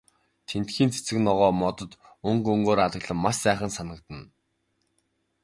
[0.49, 1.91] Тэндхийн цэцэг ногоо, модод
[2.29, 4.27] өнгө өнгөөр алаглан маш сайхан санагдана.